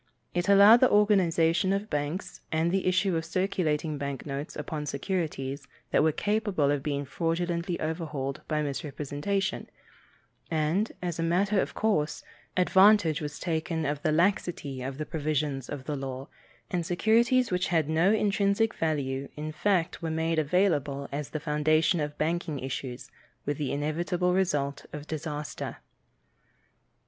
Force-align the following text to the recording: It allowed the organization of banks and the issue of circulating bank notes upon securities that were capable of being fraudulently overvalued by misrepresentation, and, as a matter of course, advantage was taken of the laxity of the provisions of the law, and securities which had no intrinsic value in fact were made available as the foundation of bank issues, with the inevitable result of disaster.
It 0.33 0.49
allowed 0.49 0.77
the 0.79 0.89
organization 0.89 1.71
of 1.71 1.87
banks 1.87 2.41
and 2.51 2.71
the 2.71 2.87
issue 2.87 3.15
of 3.15 3.23
circulating 3.23 3.99
bank 3.99 4.25
notes 4.25 4.55
upon 4.55 4.87
securities 4.87 5.67
that 5.91 6.01
were 6.01 6.11
capable 6.11 6.71
of 6.71 6.81
being 6.81 7.05
fraudulently 7.05 7.79
overvalued 7.79 8.41
by 8.47 8.63
misrepresentation, 8.63 9.69
and, 10.49 10.91
as 11.03 11.19
a 11.19 11.21
matter 11.21 11.61
of 11.61 11.75
course, 11.75 12.23
advantage 12.57 13.21
was 13.21 13.39
taken 13.39 13.85
of 13.85 14.01
the 14.01 14.11
laxity 14.11 14.81
of 14.81 14.97
the 14.97 15.05
provisions 15.05 15.69
of 15.69 15.83
the 15.83 15.95
law, 15.95 16.29
and 16.71 16.83
securities 16.83 17.51
which 17.51 17.67
had 17.67 17.87
no 17.87 18.11
intrinsic 18.11 18.73
value 18.73 19.29
in 19.35 19.51
fact 19.51 20.01
were 20.01 20.09
made 20.09 20.39
available 20.39 21.07
as 21.11 21.29
the 21.29 21.39
foundation 21.39 21.99
of 21.99 22.17
bank 22.17 22.49
issues, 22.49 23.11
with 23.45 23.59
the 23.59 23.71
inevitable 23.71 24.33
result 24.33 24.87
of 24.93 25.05
disaster. 25.05 25.77